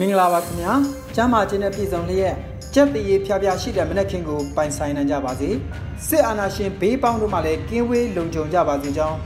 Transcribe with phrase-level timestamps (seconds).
[0.00, 0.72] မင်္ဂလာပါခင်ဗျာ
[1.16, 2.34] ကျမ်းမာခြင်းနဲ့ပြည်စုံလျက်
[2.74, 5.50] ကြက်တည်ဖြားဖြားရှိတဲ့မနက်ခင်းကိုပိုင်ဆိုင်နိုင်ကြပါစေ
[6.08, 9.16] စစ်အာဏာရှင်ဘေးပေါင်းတို့မှလည်းကင်းဝေးလုံခြုံကြပါစေကြောင်း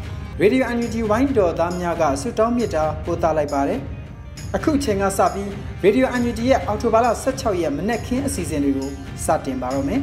[0.40, 3.80] ရေဒီယို UNG ဝိုင်းတော်သားများကဆုတောင်းမေတ္တာပို့သလိုက်ပါတယ်
[4.56, 5.50] အခုချိန်ကစပြီး
[5.82, 8.90] ရေဒီယို UNG ရဲ့အောက်တိုဘာလ16ရက်မနက်ခင်းအစီအစဉ်တွေကို
[9.24, 10.00] စတင်ပါတော့မယ်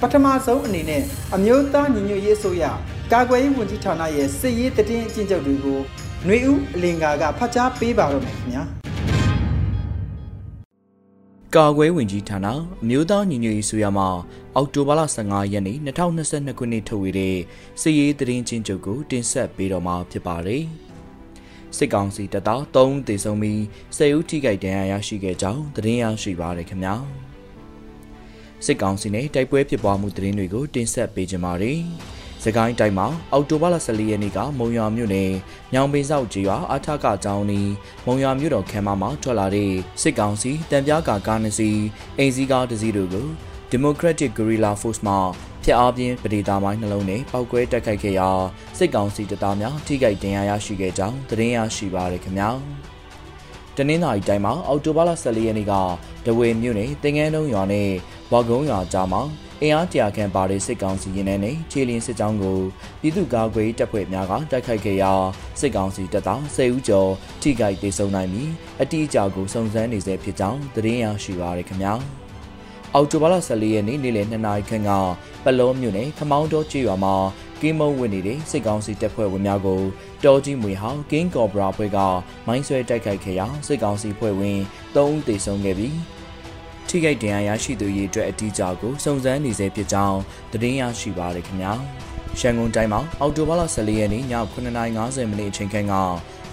[0.00, 1.02] ပထမဆုံးအနေနဲ့
[1.34, 2.64] အမျိုးသားညီညွတ်ရေးအစိုးရ
[3.12, 5.78] ကာကွယ်ရေးဝန်ကြီးဌာနရဲ့စစ်ရေးတည်င်းအကျဉ်းချုပ်တွေကို
[6.24, 8.64] ຫນွေဦးအလင်္ကာကဖတ်ကြားပေးပါတော့မယ်ခင်ဗျာ
[11.56, 12.46] ကာကွယ်ဝင်ကြီးဌာန
[12.82, 14.08] အမျိုးသားညီညွတ်ရေးဆိုရမှာ
[14.56, 17.36] အောက်တိုဘာလ15ရက်နေ့2022ခုနှစ်ထုတ်ဝေတဲ့
[17.80, 20.64] စစ်ရေးသတင်းချင်းချုပ်ကိုတင်ဆက်ပေးတော့မှာဖြစ်ပါတယ်။
[21.76, 23.58] စစ်ကောင်စီတပ်သား3ဦးသေဆုံးပြီး
[23.96, 26.94] 10ဦးထိခိုက်ဒဏ်ရာရရှိခဲ့ကြောင်းသတင်းရရှိပါရခင်ဗျာ။
[28.64, 31.80] စစ်ကောင်စီနဲ့တိုက်ပွဲဖြစ်ပွားမှုသတင်းတွေကိုတင်ဆက်ပေးကြပါမယ်။
[32.44, 35.30] စကိုင်းတိုင်းမှာအောက်တိုဘာလ14ရက်နေ့ကမုံရွာမြို့နယ်
[35.72, 37.60] ညောင်ပင်ဆောက်ကျေးရွာအထကကျောင်းနီ
[38.06, 39.70] မုံရွာမြို့တော်ခမ်းမမှာထွက်လာတဲ့
[40.02, 41.80] စစ်ကောင်စီတံပြားကာကားနှစ်စီး
[42.18, 43.26] အိမ်စီးကားတစ်စီးတို့ကို
[43.72, 45.14] Democratic Guerrilla Force မှ
[45.64, 48.28] ဖျက်အားပြင်းပဒေတာမိုင်းနှလုံးနဲ့ပောက်ကွဲတက်ခိုက်ခဲ့ရာ
[48.78, 52.50] စစ်ကောင်စီတပ်သားများထိခိုက်ဒဏ်ရာရရှိခဲ့ကြောင်းသတင်းရရှိပါရခင်ဗျာ။
[53.76, 55.72] တနင်္သာရီတိုင်းမှာအောက်တိုဘာလ14ရက်နေ့က
[56.26, 57.88] ဒဝေမြို့နယ်တင်ငန်းတုံးရွာနဲ့
[58.32, 59.22] ဝါကုန်းရွာကြားမှာ
[59.62, 62.58] အင်အားတရာခန့်ပါတဲ့စစ်ကောင်စီရင်ထဲနဲ့ခြေလင်းစစ်ကြောင်းကို
[63.00, 65.12] ပြည်သူ့ကာကွယ်တပ်ဖွဲ့များကတိုက်ခိုက်ခဲ့ရာ
[65.60, 67.10] စစ်ကောင်စီတပ်သား10ဦးကျော်
[67.42, 68.50] ထိခိုက်ဒေဆုံးနိုင်ပြီး
[68.80, 71.92] အတိအကျကိုစုံစမ်းနေဆဲဖြစ်ကြောင်းသတင်းရရှိပါရခင်ဗျာ
[72.94, 74.90] အောက်တိုဘာလ14ရက်နေ့နေ့လယ်2နာရီခန့်က
[75.44, 77.14] ပလောမြို့နယ်ခမောင်းတော်ကျေးရွာမှာ
[77.60, 79.82] ကင်းမုံဝင်နေတဲ့စစ်ကောင်စီတပ်ဖွဲ့ဝင်များကို
[80.24, 81.98] တော်ကြီးမွေဟောင်းကင်းကော်ဘရာဖွဲ့က
[82.46, 84.58] မိုင်းဆွဲတိုက်ခိုက်ခဲ့ရာစစ်ကောင်စီဖွဲ့ဝင်
[84.94, 86.19] 3ဦးသေဆုံးခဲ့ပြီး
[86.92, 90.20] ထိခိုက်ဒဏ်ရာရရှိသူရေးအတွက်အတိအကျကိုစုံစမ်းနေဆဲဖြစ်ကြောင်း
[90.52, 91.72] သတင်းရရှိပါရခင်ဗျာ
[92.38, 94.24] ရန်ကုန်တိုင်းမှာအော်တိုဘာလ14ရက်နေ့ည
[94.76, 95.94] 9:50မိနစ်အချိန်ခန့်က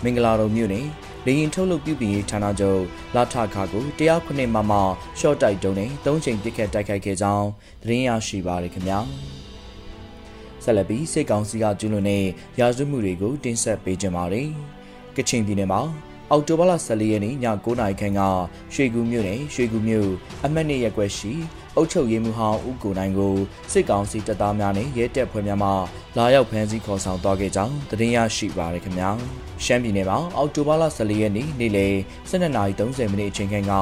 [0.04, 0.88] မင်္ဂလာတော်မြို့နယ်
[1.26, 2.82] လေရင်ထုတ်လုပ်ပြုပြင်ရေးဌာနချုပ်
[3.16, 4.74] လာထခါကိုတရားခုနှစ်မမ
[5.20, 7.48] ရှော့တိုက်တုံးနဲ့၃ချိန်ပစ်ခတ်တိုက်ခိုက်ခဲ့ကြောင်း
[7.84, 9.00] သတင်းရရှိပါရခင်ဗျာ
[10.64, 12.26] ဆက်လက်ပြီးစစ်ကောင်စီကကျူးလွန်တဲ့
[12.60, 14.50] ရာဇဝတ်မှုတွေကိုတင်ဆက်ပေးကြပါမယ်
[15.16, 15.82] ကချင်ပြည်နယ်မှာ
[16.32, 18.22] အောက်တိုဘာလ14ရက်နေ့ည9:00နာရီခန့်က
[18.74, 20.10] ရွှေကူမြို့နယ်ရွှေကူမြို့
[20.46, 21.34] အမှတ်2ရပ်ကွက်ရှိ
[21.76, 23.36] အုတ်ချုပ်ရေးမှုဟောင်းဦးကိုနိုင်ကို
[23.72, 25.70] စစ်ကောင်စီတပ်သားများနဲ့ရဲတပ်ဖွဲ့များမှ
[26.18, 29.10] လာရောက်ဖမ်းဆီးခေါ်ဆောင်သွားခဲ့ကြောင်းသတင်းရရှိပါရခင်ဗျာ
[29.64, 31.96] ရှမ်းပြည်နယ်မှာအောက်တိုဘာလ14ရက်နေ့နေ့လယ်
[32.30, 33.74] 12:30မိနစ်အချိန်ခန့်က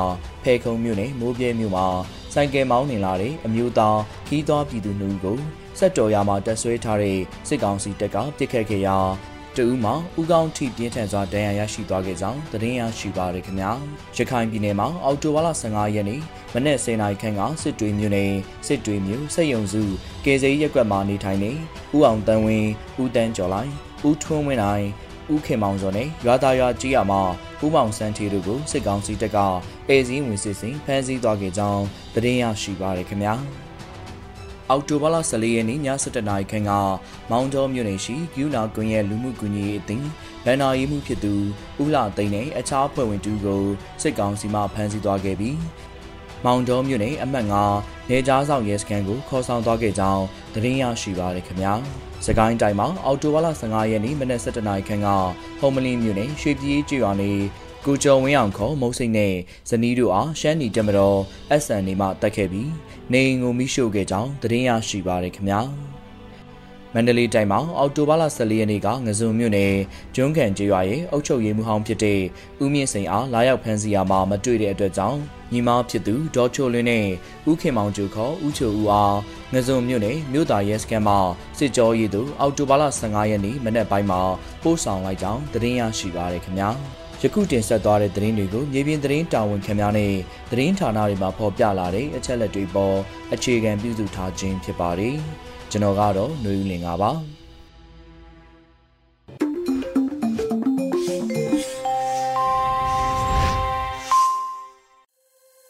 [0.44, 1.88] ဖဲခုံမြို့နယ်မိုးပြဲမြို့မှာ
[2.34, 5.38] ဆိုင်ကယ်မောင်းနေလာတဲ့အမျိုးသားခီးသွွားပြည်သူနှုတ်ကို
[5.80, 8.98] စက်တော်ရမှာတက်ဆွဲထားတဲ့စစ်ကောင်စီတပ်ကပစ်ခတ်ခဲ့ရာ
[9.58, 13.72] တဦးမှာဥကောင်းထိပြင်းထန်စွာဒဏ်ရာရရှိသွားခဲ့ကြောင်းသတင်းရရှိပါရခင်ဗျာ
[14.18, 16.22] ရခိုင်ပြည်နယ်မှာအော်တိုဝါလာ15ရက်နေ့
[16.54, 18.32] မနေ့10နာရီခန့်ကစစ်တွေမြို့နယ်
[18.68, 19.82] စစ်တွေမြို့စက်ယုံစု
[20.26, 21.52] ကေစိရက်ကွက်မှာနေထိုင်နေ
[21.96, 22.70] ဦးအောင်တန်းဝင်း
[23.02, 23.72] ဦးတန်းကျော်လိုက်
[24.08, 24.86] ဦးထွန်းဝင်းနိုင်
[25.34, 27.22] ဦးခင်မောင်စောနဲ့ရွာသားရွာကြီးရမှာ
[27.64, 29.38] ဦးမောင်စန်းထီတို့ကိုစစ်ကောင်စီတပ်က
[29.88, 31.84] အဲစည်းဝင်စစ်စင်ဖမ်းဆီးသွားခဲ့ကြောင်း
[32.14, 33.65] သတင်းရရှိပါရခင်ဗျာ
[34.70, 36.72] အောက်တိုဘာလ14ရက်နေ့ည7:00နာရီခန့်က
[37.32, 40.08] မောင်တော်မြို့နယ်ရှိကျူနာကွန်ရဲ့လူမှုကူညီရေးအသင်း
[40.46, 41.34] ဗန်နာရီမှုဖြစ်သူ
[41.82, 43.64] ဦးလာသိန်းနဲ့အခြားဖွဲ့ဝင်တူကို
[44.02, 45.58] စစ်ကောင်စီမှဖမ်းဆီးသွားခဲ့ပြီး
[46.46, 47.46] မောင်တော်မြို့နယ်အမှတ်
[47.78, 50.24] 9နေကြားဆောင်ရဲစခန်းကိုခေါ်ဆောင်သွားခဲ့ကြောင်း
[50.54, 51.74] သတင်းရရှိပါရခင်ဗျာ
[52.26, 55.08] စကိုင်းတိုင်းမှာအော်တိုဘာလ15ရက်နေ့မနက်7:00နာရီခန့်က
[55.60, 57.32] ဟုံမလင်းမြို့နယ်ရွှေပြည်ကျွော်နေ
[57.86, 59.34] ကိုကျော်ဝင်းအောင်ခေါ်မုံစိတ်နဲ့
[59.70, 61.20] ဇနီးတို့အားရှမ်းနီတက်မတော်
[61.64, 62.70] SN နေမှတက်ခဲ့ပြီး
[63.14, 65.62] နေအိမ်ကိုမိရှို့ခဲ့ကြောင်းသတင်းရရှိပါရခင်ဗျာ
[66.94, 69.74] မန္တလေးတိုင်းမှာအောက်တိုဘာလ14ရက်နေ့ကငစုံမြို့နယ်
[70.16, 72.22] ကျွန်းကန်ကျေးရွာရဲ့အုပ်ချုပ်ရေးမှူးဟောင်းဖြစ်တဲ့
[72.64, 75.20] ဦးမြင့်စိန်အားလာရောက်ဖမ်းဆီးရမှာမတွေ့တဲ့အတွက်ကြောင့်
[75.52, 77.06] ညီမဖြစ်သူဒေါ်ချိုလင်းနဲ့
[77.50, 79.18] ဦးခင်မောင်ကျူခေါ်ဦးချိုဦးအား
[79.54, 81.18] ငစုံမြို့နယ်မြို့သားရဲစခန်းမှာ
[81.58, 84.22] စစ်ကြောရေးသူအောက်တိုဘာလ15ရက်နေ့မနက်ပိုင်းမှာ
[84.64, 86.70] ပို့ဆောင်လိုက်ကြောင်းသတင်းရရှိပါရခင်ဗျာ
[87.26, 90.12] ယခုတင်ဆက်သွားတဲ့သတင်းတွေကိုမြေပြင်သတင်းတာဝန်ခံများနဲ့
[90.52, 92.98] သတင်းဌာနတွေမှာဖော်ပြလာတဲ့အချက်လက်တွေပေါ်
[93.34, 95.16] အခြေခံပြုစုထားခြင်းဖြစ်ပါတယ်။
[95.72, 97.12] ကျွန်တော်ကတော့နှွေဦးလင်ပါပါ။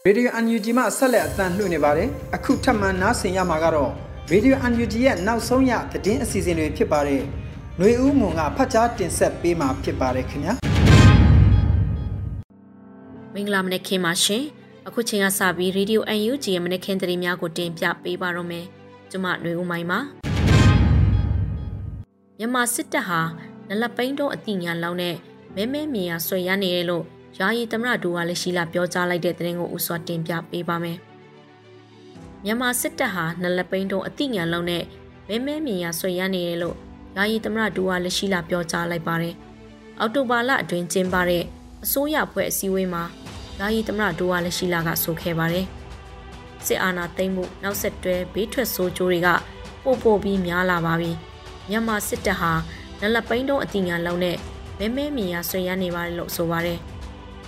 [0.03, 3.91] ဗီဒီယိုအန်ယူဂျီမှဆက်လက်အသံလွှင့်နေပါတယ်အခုထပ်မံနားဆင်ရမှာကတော့
[4.29, 7.21] ဗီဒီယိုအန်ယူဂျီရဲ့နောက်ဆုံးရသတင်းအစီအစဉ်တွေဖြစ်ပါတယ်
[7.77, 10.74] ຫນွေဦးမွန်ကဖတ်ကြားတင်ဆက်ပေးမှာဖြစ်ပါတယ်ခင်ဗျာ
[13.37, 14.43] မင်္ဂလာမနက်ခင်းပါရှင်
[14.87, 18.65] အခုချိန်ကစပြီးရေဒီယိုအန်ယူဂျီရဲ့မနက်ခင်းသတင်းများကိုတင်ပြပေးပါရမယ်
[19.11, 19.99] ကျမຫນွေဦးမိုင်းပါ
[22.37, 23.21] မြန်မာစစ်တပ်ဟာ
[23.69, 25.15] နလပိန်းတော့အတိညာလောင်းနဲ့
[25.55, 27.03] မဲမဲမြင်ရဆွေရနေတယ်လို့
[27.39, 30.97] ယာယီသမရဒူဝါလက်ရှိလာပြောကြားလိုက်တဲ့သတင်းကိုဥစွာတင်ပြပေးပါမယ်
[32.43, 34.83] မြန်မာစစ်တပ်ဟာနလပိန်းတော့အတိညာလောင်းနဲ့
[35.27, 36.75] မဲမဲမြင်ရဆွေရနေတယ်လို့
[37.17, 39.35] ယာယီသမရဒူဝါလက်ရှိလာပြောကြားလိုက်ပါတယ်
[39.99, 41.43] အော်တိုဘာလအတွင်းကျင်းပတဲ့
[41.83, 43.03] အစိုးရဖွဲ့အစည်းအဝေးမှာ
[43.59, 45.67] ယာယီသမရဒူဝါလက်ရှိလာကဆိုခဲ့ပါတယ်။
[46.65, 49.29] စစ်အာဏာသိမ်းမှုနောက်ဆက်တွဲဘေးထွက်ဆိုးကျိုးတွေက
[49.83, 51.11] ပို့ပို့ပြီးများလာပါပြီ
[51.69, 52.51] မြန်မာစစ်တပ်ဟာ
[53.01, 54.37] နလပိန်းတုံးအတိညာလုံးနဲ့
[54.79, 56.79] မဲမဲမြင်ရဆွေရနေပါတယ်လို့ဆိုပါတယ်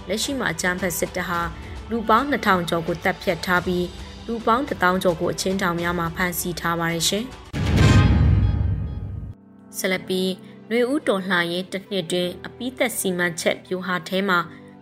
[0.08, 1.42] လက်ရှိမှာအကြမ်းဖက်စစ်တပ်ဟာ
[1.90, 3.86] လူပေါင်း2000ကျော်ကိုတပ်ဖြတ်ထားပြီး
[4.28, 7.26] လူပေါင်း1000ကျော်ကိုအချင်းတောင်များမှာဖမ်းဆီးထားပါတယ်ရှင်
[9.78, 10.22] ဆလပီ
[10.68, 14.40] ຫນွေဦးတော်လှန်ရေးတစ်နှစ်တွင်အပိသက်စီမံချက်ပြူဟာထဲမှာ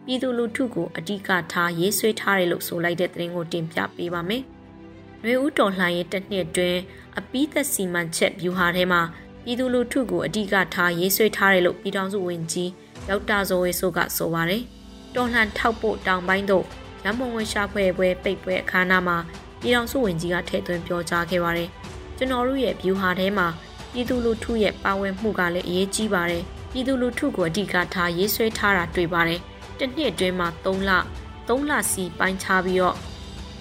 [0.07, 4.43] ပြည်သူလူထုကိုအဓိကထားရေးဆွဲထားတယ်လို့ဆိုလိုက်တဲ့သတင်းကိုတင်ပြပေးပါမယ်။
[5.23, 6.77] နှွေဦးတော်လှန်ရေးတစ်နှစ်တွင်
[7.17, 9.01] အပိသက်စီမံချက်ဗျူဟာထဲမှာ
[9.43, 12.69] ပြည်သူလူထုကိုအဓိကထားရေးဆွဲထားတယ်လို့ပြည်ထောင်စုဝန်ကြီး
[13.07, 14.61] ဒေါက်တာဇော်ဝေဆိုကဆိုပါတယ်။
[15.15, 16.65] တော်လှန်ထောက်ဖို့တောင်ပိုင်းသို့
[17.03, 19.17] ရန်ပုံငွေရှာဖွေပွဲပိတ်ပွဲအခမ်းအနားမှာ
[19.61, 21.69] ပြည်ထောင်စုဝန်ကြီးကထည့်သွင်းပြောကြားခဲ့ပါတယ်။
[22.17, 23.47] ကျွန်တော်တို့ရဲ့ဗျူဟာထဲမှာ
[23.93, 29.41] ပြည်သူလူထုရဲ့ပါဝင်မှုကလည်းအရေးကြီးပါတယ်။ပြည်သူလူထုကိုအဓိကထားရေးဆွဲထားတာတွေ့ပါတယ်။
[29.79, 30.91] တစ်နှစ်အတွင်းမှာ3လ
[31.47, 32.95] 3လစီပိုင်းခြားပြီးတော့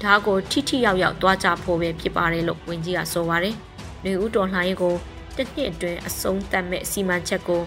[0.02, 3.54] ဒါကိုထိထိရောက်ရောက်တွားကြဖို့ပဲဖြစ်ပါတယ်လို့ဝန်ကြီးကဆိုပါတယ်။
[4.04, 4.94] နေဦးတော်လှန်ရေးကို
[5.36, 7.62] တစ်နှစ်အတွင်းအဆုံးသတ်မဲ့စီမံချက်ကို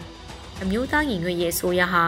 [0.62, 2.04] အမျိုးသားညီညွတ်ရေးအစိုးရဟာ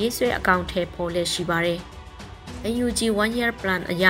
[0.00, 1.78] ရေးဆွဲအကောင့်ထဲပေါ်လက်ရှိပါတယ်။
[2.82, 4.04] UNG 1 year plan အရ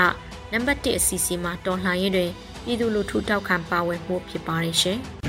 [0.52, 2.30] နံပါတ်1အစီအစဉ်မှာတော်လှန်ရေးတွင်
[2.64, 4.98] ပြည်သူလူထုထောက်ခံပါဝင်မှုဖြစ်ပါတယ်ရှင်။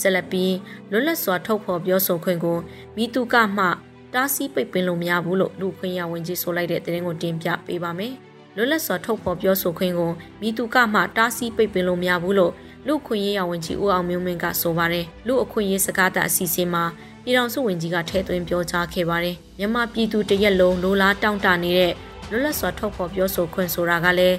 [0.00, 0.54] ဆက်လက်ပြီး
[0.90, 2.58] လွတ်လပ်စွာထုတ်ဖော်ပြောဆိုခွင့်ကို
[2.96, 3.66] မိသူကမှ
[4.14, 8.14] တားဆီးပိတ်ပင်လို့မရဘူးလို့လူခွင့်ရဝင်ကြီးဆိုလိုက်တဲ့သတင်းကိုတင်ပြပေးပါမယ်။
[8.56, 10.10] လွတ်လပ်စွာထုတ်ဖော်ပြောဆိုခွင့်ကို
[10.40, 12.52] မိသူကမှတားဆီးပိတ်ပင်လို့မရဘူးလို့
[12.86, 16.84] လူခွင့်ရဝင်ကြီးဦးအောင်မျိုးမင်းကဆိုပါတယ်။လူအခွင့်ရေးစကားသအစီအစဉ်မှာ
[17.24, 21.92] ပြည်တော်စုဝင်ကြီးကထဲသွင်းပြောကြားခဲ့ပါတယ်။မြန်မာပြည်သူတရက်လုံးလိုလားတောင့်တနေတဲ့
[22.30, 24.36] လွတ်လပ်စွာထုတ်ဖော်ပြောဆိုခွင့်ဆိုတာကလည်း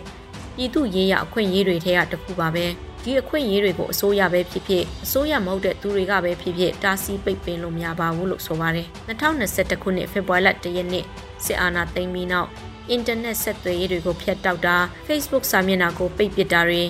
[0.55, 2.65] ပြည်သူရေးရအခွင့်အရေးတွေထဲကတစ်ခုပါပဲ။
[3.03, 11.05] ဒီအခွင့်အရေးတွေကိုအစိုးရပဲဖြစ်ဖြစ်အစိုးရမဟုတ်တဲ့သူတွေကပဲဖြစ်ဖြစ်တားဆီးပိတ်ပင်လို့မရပါဘူးလို့ဆိုပါတယ်2021ခုနှစ်ဖေဖော်ဝါရီလ1ရက်နေ့
[11.45, 12.49] စစ်အာဏာသိမ်းပြီးနောက်
[12.89, 14.77] အင်တာနက်ဆက်သွယ်ရေးတွေကိုဖျက်တောက်တာ
[15.07, 16.83] Facebook စာမျက်နှာကိုပိတ်ပစ်တာတွေ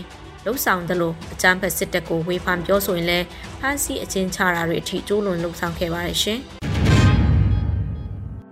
[0.45, 3.25] လှုပ်ဆောင်သလိုအကြမ်းဖက်စစ်တပ်ကိုဝေဖန်ပြောဆိုရင်လည်း
[3.59, 6.39] ဖမ်းဆီးအကျဉ်းချတာတွေအထိကျိုးလွန်လှုပ်ဆောင်ခဲ့ပါတယ်ရှင်။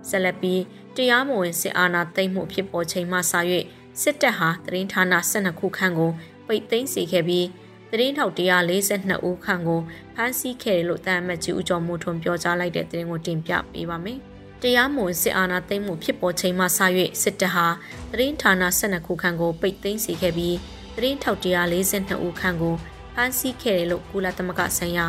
[0.08, 0.62] ဆက်လက်ပြီး
[0.96, 3.20] တရားမဝင်စစ်အာဏာသိမ်းမှုဖြစ်ပေါ်ချိန်မှစ၍
[4.02, 6.10] စစ်တပ်ဟာတရင်ဌာန12ခုခန့်ကို
[6.50, 7.46] ပိတ်သိမ်းစေခဲ့ပြီး
[7.90, 9.80] သတင်းထောက်142ဦးခန့်ကို
[10.14, 14.18] ဖမ်းဆီးခဲ့တယ်လို့တန်အမတ်ကြီးဦးကျော်မိုးထွန်းပြောကြားလိုက်တဲ့သတင်းကိုတင်ပြပေးပါမယ်။
[14.62, 16.78] တရားမဝင်စစ်အာဏာသိမ်းမှုဖြစ်ပေါ်ချိန်မှစ၍
[17.22, 17.66] စစ်တပ်ဟာ
[18.10, 20.56] သတင်းဌာန12ခုခန့်ကိုပိတ်သိမ်းစေခဲ့ပြီး
[20.94, 22.74] သတင်းထောက်142ဦးခန့်ကို
[23.14, 25.06] ဖမ်းဆီးခဲ့တယ်လို့ကုလသမဂ္ဂဆိုင်ရာ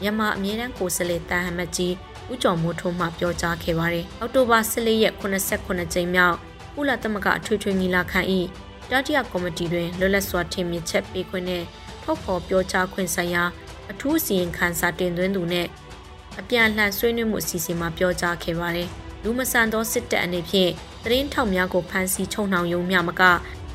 [0.00, 1.94] မြန်မာအမြဲတမ်းကိုယ်စားလှယ်တန်အမတ်ကြီး
[2.30, 6.36] ဦးကျော်မိုးထွန်းမှပြောကြားခဲ့ပါတယ်။အောက်တိုဘာ14ရက်89ကြိမ်မြောက်
[6.74, 8.20] ကုလသမဂ္ဂအထွေထွေညီလာခံ၏
[8.90, 11.64] တတိယကော်မတီတွင်လွတ်လပ်စွာထင်မြင်ချက်ပေးခွင့်နဲ့
[12.02, 13.44] ထုတ်ဖော်ပြောကြားခွင့်ဆိုင်ရာ
[13.90, 15.66] အထူးစီရင်ခံစာတင်သွင်းသူနဲ့
[16.40, 18.88] အပြန်အလှန်ဆွေးနွေးမှုအစီအစဉ်မှာပြောကြားခဲ့ပါတယ်။
[19.22, 20.70] လူမဆန်သောစစ်တပ်အနေဖြင့်
[21.04, 23.22] သတင်းထောက်များကိုဖမ်းဆီးချုံနှောင်ယုံမြမက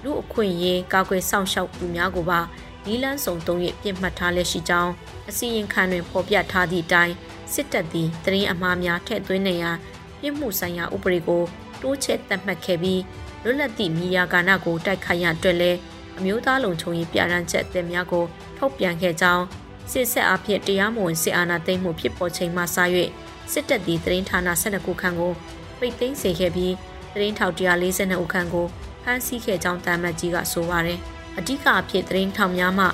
[0.03, 2.39] လူအခွင့်အရေးကာကွယ်စောင့်ရှောက်သူများကိုပါ
[2.85, 4.91] နီလန်းဆောင်သုံးရပြစ်မှတ်ထားလက်ရှိကြောင်း
[5.29, 7.13] အစီရင်ခံတွင်ဖော်ပြထားသည့်အတိုင်း
[7.53, 9.77] စစ်တပ်သည်သတင်းအမှားများထည့်သွင်းနေရန်
[10.19, 11.43] ပြစ်မှုဆိုင်ရာဥပဒေကို
[11.81, 13.01] တိုးချဲ့သတ်မှတ်ခဲ့ပြီး
[13.43, 15.77] လွတ်လပ်သည့်မြေယာကာဏကိုတိုက်ခိုက်ရန်အတွက်လည်း
[16.17, 18.25] အမျိုးသားလုံခြုံရေးပြဋ္ဌာန်းချက်အသစ်များကို
[18.57, 19.45] ထုတ်ပြန်ခဲ့ကြောင်း
[19.91, 22.77] စစ်ဆက်အဖြစ်တရားမဝင်စစ်အာဏာသိမ်းမှုဖြစ်ပေါ်ချိန်မှစ၍
[23.51, 25.33] စစ်တပ်သည်သတင်းဌာန12ခုခန့်ကို
[25.79, 26.73] ပိတ်သိမ်းစေခဲ့ပြီး
[27.13, 28.65] သတင်းထောက်142ဦးခန့်ကို
[29.03, 30.99] ဖမ်းဆီးခဲ့ကြောင်းတာမတ်ကြီးကဆိုပါတယ်။
[31.37, 32.85] အဓိကအဖြစ်သတင်းထောက်များမှ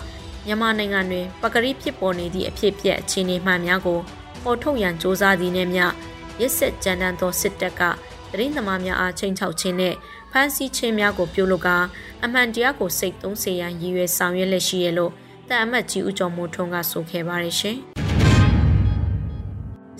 [0.45, 3.99] မြန်မာနိုင်ငံတွင်ပကတိဖြစ်ပေါ်နေသည့်အဖြစ်ပြက်အခြေအနေမှန်များကို
[4.43, 5.85] ပေါ်ထုတ်ရန်စ조사သည်နှင့်မျှ
[6.39, 7.81] ရစ်စစ်ကြမ်းတမ်းသောစစ်တပ်က
[8.37, 11.76] တရင်သမားများအားချိန်ချောက်ခြင်းနှင့်ဖ မ်းဆီးခြင်းများကိုပြုလုပ်ကာ
[12.24, 15.12] အမှန်တရားကိုစိတ်သုံးစေရန်ရည်ရွယ်ဆောင်ရွက်လက်ရှိရလို့
[15.48, 17.76] တန်အမတ်ကြီးဦးကျော်မိုးထွန်းကဆိုခဲ့ပါတယ်ရှင်။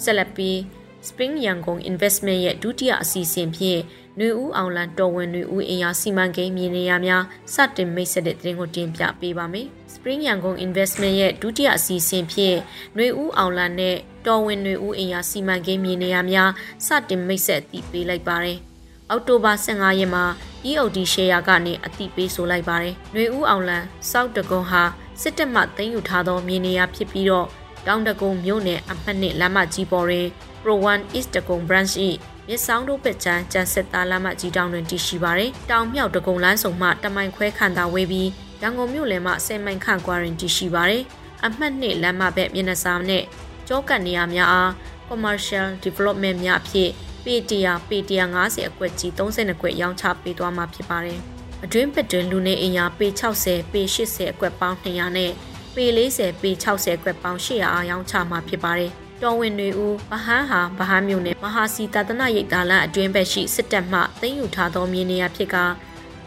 [0.03, 0.57] ဆက်လက်ပြီး
[1.09, 3.81] Spring Yangon Investment ရဲ့ဒုတိယအစီအစဉ်ဖြင့်
[4.17, 7.23] ຫນွေဦးအောင်လန်တော်ဝင်ຫນွေဦးအင်အားစီမံကိန်းမြေနေရာများ
[7.55, 12.57] စတင်မိတ်ဆက်တဲ့သတင်းကိုတင်ပြပေးပါမယ်။ Spring Yangon Investment ရဲ့ဒုတိယအစီအစဉ်ဖြင့်
[12.95, 16.51] ຫນွေဦးအောင်လန်နဲ့တော်ဝင်ຫນွေဦးအင်အားစီမံကိန်းမြေနေရာများ
[16.87, 18.59] စတင်မိတ်ဆက်တည်ပေးလိုက်ပါတယ်။
[19.10, 20.26] အောက်တိုဘာ15ရက်မှာ
[20.70, 24.84] EOD share ကနေအတိပေးဆိုလိုက်ပါတယ်။ຫນွေဦးအောင်လန်စောက်တကွန်ဟာ
[25.22, 27.48] စစ်တပ်မှသိမ်းယူထားသောမြေနေရာဖြစ်ပြီးတော့
[27.88, 30.28] တောင်တကုံမြို့နယ်အမှတ်နှစ်လမ်းမကြီးပေါ်တွင်
[30.62, 31.94] Pro 1 East တကုံ branch
[32.48, 38.30] ၏မြစ်ဆောင်တို့ပက်ချမ်းကျန်စစ်သားလမ်းမကြီးတောင်တွင်တည်ရှိပါတယ်။တောင်မြောက်တကုံလမ်းဆောင်မှတမိုင်ခွဲခန့်သာဝေးပြီး
[38.62, 41.04] ရန်ကုန်မြို့လယ်မှ10မိုင်ခန့်ကွာတွင်တည်ရှိပါတယ်။
[41.46, 43.26] အမှတ်နှစ်လမ်းမဘက်မျက်နှာစာနှင့်
[43.68, 44.72] ကြောကတ်နေရာများအား
[45.10, 46.90] commercial development များအဖြစ်
[47.26, 51.20] ပေတရာပေတရာ90အကွက်ကြီး32ကွက်ရောင်းချပေးသွားမှာဖြစ်ပါတယ်။
[51.64, 55.32] အတွင်းပက်တွင်လူနေအင်အားပေ60ပေ80အကွက်ပေါင်း200နဲ့
[55.76, 58.92] ပေ40ပေ60အကွက်ပေါင်း800အားရောင်းချမှာဖြစ်ပါတယ်။
[59.24, 65.58] တော်ဝင်တွေဦးဗဟန်းဟာဗဟန်းမြို့နယ်မဟာစီတာတနာရိပ်သာလန်အတွင်းဘက်ရှိစစ်တပ်မှသိမ်းယူထားသောမြေနေရာဖြစ်က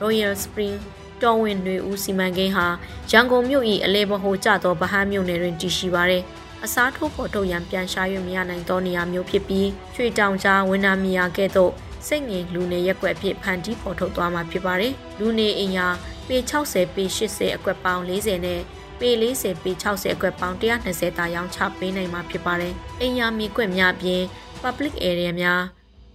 [0.03, 0.77] Royal Spring
[1.23, 2.67] တော်ဝင်တွေဦးစီမံကိန်းဟာ
[3.11, 6.23] ရန်ကုန်မြို့၏အလဲဘဟိုကျသောဗဟန်းမြို့နယ်တွင်တည်ရှိပါသည်။
[6.65, 11.73] အစားထိုးပေါ်ထုတ်ရန်ပြန်ရှား၍မရနိုင်သောနေရာမျိုးဖြစ်ပြီးရွှေတောင်ကြားဝင်းနာမီယာကဲ့သို့
[12.07, 15.87] စိတ်ငင်လူနေရက်ွက်ဖြစ်ဖန်တီးပေါ်ထုတ်သွားမှာဖြစ်ပါတယ်။လူနေအင်ယာ
[16.29, 18.61] ပေ60ပေ80အကွက်ပေါင်း40နဲ့
[19.01, 24.23] ပေ40ပေ60အကွက်ပေါင်း120တာရောင်းချပေးနိုင်မှာဖြစ်ပါတယ်။အင်ယာမီကွက်များပြင်
[24.63, 25.63] public area များ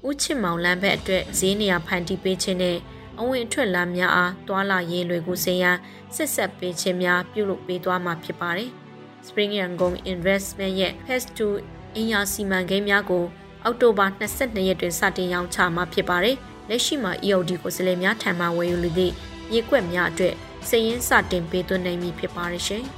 [0.07, 2.77] ဥချစ်မောင်လမ်းဘက်အတွက်ဈေးနေရာဖန်တီးပေးခြင်းနဲ့
[3.19, 5.77] အဝင်အထွက်လမ်းများအားတွာလာရေးလွယ်ကူစေရန်
[6.15, 8.71] ဆက်ဆက်ပေးခြင်းများပြုလုပ်ပေးသွားမှာဖြစ်ပါတယ်။
[9.27, 13.25] Spring Yangon Investment ရဲ့ Phase 2အင်ယာစီမံကိန်းများကို
[13.63, 16.35] အောက်တိုဘာ22ရက်တွင်စတင်ရောင်းချမှာဖြစ်ပါတယ်။
[16.69, 19.13] လက်ရှိမှာ EOD ကိုစလဲများထံမှဝယ်ယူလိုသည့်
[19.51, 20.35] မြေကွက်များအတွက်
[20.67, 22.83] စည်ရင်းစတင်ပေးသွင်းနိုင်ပြီဖြစ်ပါတယ်ရှင်။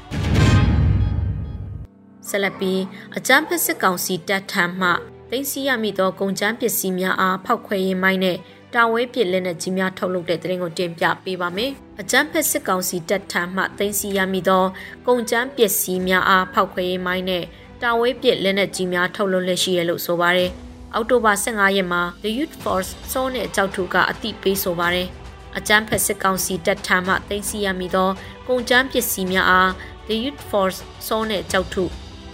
[2.29, 2.81] ဆက်လက်ပြီး
[3.17, 4.89] အကြမ်းဖက်စစ်ကောင်စီတပ်ထံမှ
[5.29, 8.37] သိမ်းဆည်းရမိသောကုန်ကျန်းပစ္စည်းများအားဖောက်ခွဲရေးမိုင်းနဲ့
[8.75, 14.63] တာဝဲပစ်လက်နက်ကြီးများထုတ်လုပ်တဲ့တဲ့ရင်ကိုတင်ပြပေးပါမယ်။အကြမ်းဖက်စစ်ကောင်စီတပ်ထံမှသိမ်းဆည်းရမိသော
[15.07, 17.43] ကုန်ကျန်းပစ္စည်းများအားဖောက်ခွဲရေးမိုင်းနဲ့
[17.81, 20.49] တာဝဲပစ်လက်နက်ကြီးများထုတ်လုပ်လက်ရှိရလို့ဆိုပါတယ်။
[20.93, 25.07] အောက်တိုဘာ15ရက်မှာ The Youth Force စောနဲ့ကြောက်ထူကအတိပေးဆိုပါတယ်။
[25.57, 28.09] အကြမ်းဖက်စစ်ကောင်စီတပ်ထံမှသိမ်းဆည်းရမိသော
[28.47, 29.69] ကုန်ကျန်းပစ္စည်းများအား
[30.07, 31.83] The Youth Force စောနဲ့ကြောက်ထူ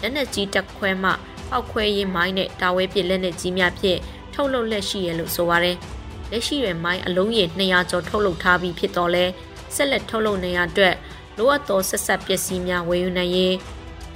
[0.01, 1.09] လက်နက်ကြီးတပ်ခွဲမှ
[1.49, 3.99] ပောက်ခွဲရေးမိုင်းနဲ့တာဝဲပစ်လက်နက်ကြီးများဖြင့်
[4.33, 5.77] ထုတ်လုပ်လက်ရှိရလို့ဆိုပါတယ်။
[6.31, 9.25] လက်ရှိတွင်မိုင်းအလုံးရေ200ကျော်ထုတ်လုပ်ထားပြီးဖြစ်တော်လဲ
[9.75, 10.95] ဆက်လက်ထုတ်လုပ်နေရအတွက်
[11.37, 13.55] လိုအပ်သောဆက်ဆက်ပစ္စည်းများဝယ်ယူနိုင်ရေး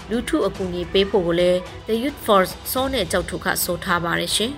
[0.10, 4.52] လူထုအကူအညီပေးဖို့ကိုလည်း The Youth Force စောနဲ့ကြောက်ထုခဆိုထားပါတယ်ရှင်။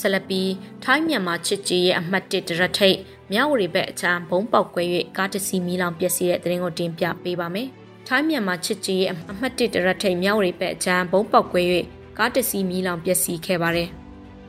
[0.00, 0.42] ဆလပီ
[0.84, 2.96] ထိုင်းမြန်မာချစ်ကြည်ရဲ့အမှတ်1ဒရထိတ်
[3.32, 4.82] မြဝတီဘက်အချမ်းဘုံပေါက်ကွဲ၍
[5.16, 7.68] ကားတစ်စီးမီးလောင်ပျက်စီးတဲ့တဲ့ရင်ကိုတင်ပြပေးပါမယ်။
[8.08, 11.62] ထိုင်းမြန်မာချစ်ကြည်ရဲ့အမှတ်1ဒရထိတ်မြဝတီဘက်အချမ်းဘုံပေါက်ကွဲ၍
[12.18, 13.90] ကားတစ်စီးမီးလောင်ပျက်စီးခဲ့ပါတယ်။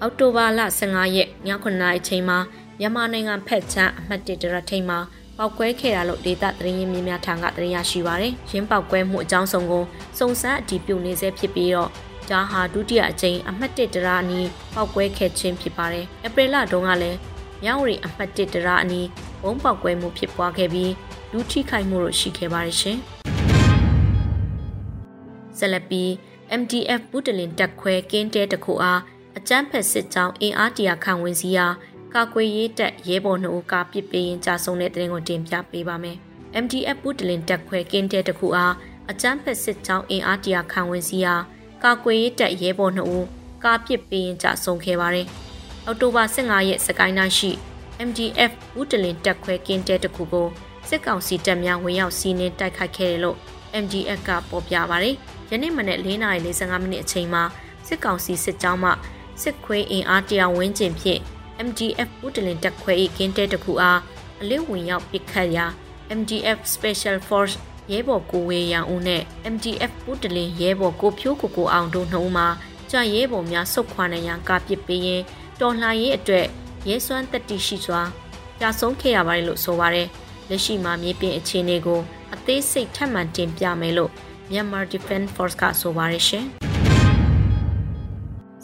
[0.05, 2.37] အောက်တိုဘာလ15ရက်ည9နာရီချိန်မှာ
[2.79, 4.99] မြန်မာနိုင်ငံဖက်ချမ်းအမှတ်1ဒရထိန်မှာ
[5.37, 9.83] ပောက်ကွဲခဲ့တာလို့ဒေတာသတင်းရင်းမြစ်များထံကသတင်းရရှိပါရယ်။ရင်းပောက်ကွဲမှုအကြောင်းစုံကို
[10.19, 11.89] စုံစမ်းအတည်ပြုနေဆဲဖြစ်ပြီးတော့
[12.29, 17.17] ဒါဟာဒုတိယအကြိမ်အမှတ်1ဒရအနီးပောက်ကွဲခဲ့ခြင်းဖြစ်ပါတယ်။ဧပြီလတုန်းကလည်း
[17.63, 19.07] မြောက်ရီအမှတ်1ဒရအနီး
[19.43, 20.91] ဘုံပောက်ကွဲမှုဖြစ်ပွားခဲ့ပြီး
[21.31, 22.97] လူထိခိုက်မှုတို့ရှိခဲ့ပါတယ်ရှင်။
[25.57, 26.09] ဆက်လက်ပြီး
[26.61, 29.01] MDF ဘူတလင်တက်ခွဲကင်းတဲတခုအား
[29.37, 31.67] အကြမ်းဖက်စစ်ကြောင်းအင်အားတရာခံဝင်စီရာ
[32.13, 36.17] ကာကွယ်ရေးတပ်ရဲဘော်နှုတ်ကပစ်ပေးရင်ကြာဆုံးတဲ့တဲ့ရင်ကိုတင်ပြပေးပါမယ်။
[36.63, 38.73] MDF ပူတလင်တက်ခွဲကင်းတဲ့တခုအား
[39.11, 41.35] အကြမ်းဖက်စစ်ကြောင်းအင်အားတရာခံဝင်စီရာ
[41.83, 43.25] ကာကွယ်ရေးတပ်ရဲဘော်နှုတ်
[43.63, 45.27] ကာပစ်ပေးရင်ကြာဆုံးခဲ့ပါတယ်။
[45.85, 47.51] အောက်တိုဘာ15ရက်စကိုင်းတိုင်းရှိ
[48.07, 50.47] MDF ပူတလင်တက်ခွဲကင်းတဲ့တခုကို
[50.89, 53.37] စစ်ကောင်စီတပ်များဝင်ရောက်စီးနင်းတိုက်ခိုက်ခဲ့တယ်လို့
[53.83, 55.15] MDF ကပေါ်ပြပါတယ်။
[55.51, 57.43] ယနေ့မနက်4:45မိနစ်အချိန်မှာ
[57.87, 58.91] စစ်ကောင်စီစစ်ကြောင်းမှ
[59.41, 61.21] စစ်ခွေးအင်အားတရာဝန်းကျင်ဖြင့်
[61.67, 63.99] MDF ပူတလင်တက်ခွဲ၏ကင်းတဲတစ်ခုအား
[64.41, 65.65] အလင်းဝင်ရောက်ပစ်ခတ်ရာ
[66.19, 67.55] MDF Special Force
[67.91, 69.21] ရဲဘော်ကိုဝေရန်ဦးနဲ့
[69.53, 72.47] MDF ပူတလင်ရဲဘော်ကိုဖြိုးကိုကိုအောင်တို့နှုံးမှာ
[72.91, 75.21] ကြရဲဘော်များဆုတ်ခွာနိုင်ရန်ကာပစ်ပေးရင်
[75.59, 76.45] တော်လှန်ရေးအတွက်
[76.87, 78.01] ရဲစွမ်းတက်တီရှိစွာ
[78.59, 80.07] ကြာဆုံးခဲ့ရပါတယ်လို့ဆိုပါတယ်
[80.49, 81.99] လက်ရှိမှာမြေပြင်အခြေအနေကို
[82.33, 84.11] အသေးစိတ်ထပ်မံတင်ပြမယ်လို့
[84.49, 86.45] Myanmar Defense Force ကဆိုပါတယ်ရှင်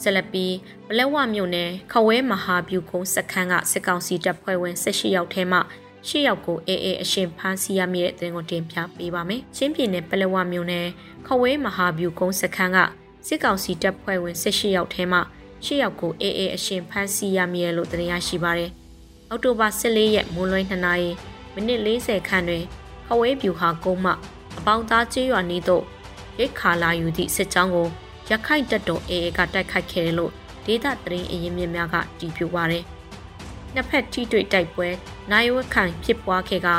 [0.01, 0.55] ဆက်လက်ပြီး
[0.87, 5.59] ပလက်ဝမြို့နယ်ခဝဲမဟာဗျူကုန်းစခန်းကစစ်ကောင်စီတပ်ဖွဲ့ဝင်18ယောက်ထဲမှ
[6.07, 10.87] ရှစ်ယောက်ကိုအေးအေးအရှင်ဖမ်းဆီးရမိတဲ့တဲ့ကိုတင်ပြပေးပါမယ်။ချင်းပြည်နယ်ပလက်ဝမြို့နယ်
[11.27, 12.77] ခဝဲမဟာဗျူကုန်းစခန်းက
[13.27, 15.19] စစ်ကောင်စီတပ်ဖွဲ့ဝင်18ယောက်ထဲမှ
[15.65, 18.71] 10ယောက်ကိုအေးအေးအရှင်ဖမ်းဆီးရမိရလို့တင်ရရှိပါတယ်။
[19.29, 21.09] အောက်တိုဘာ14ရက်မိုးလွဲ2နာရီ
[21.53, 22.63] မိနစ်40ခန့်တွင်
[23.07, 24.11] ခဝဲဗျူဟာကုန်းမှ
[24.57, 25.83] အပေါင်းသားကျေးရွာနီးသို့
[26.39, 27.87] ရိတ်ခါလာယူသည့်စစ်ကြောင်းကို
[28.31, 30.31] ရခိုင်တပ်တော်အေးအေးကတိုက်ခိုက်ခဲ့တယ်လို့
[30.65, 32.83] ဒေသသတင်းအရင်းမြစ်များကတည်ပြုပါတယ်။
[33.73, 34.87] နှစ်ဖက်ထိတွေ့တိုက်ပွဲ
[35.31, 36.69] နိုင်ဝက်ခိုင်ဖြစ်ပွားခဲ့က